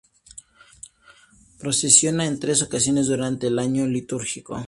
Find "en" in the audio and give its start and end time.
2.25-2.39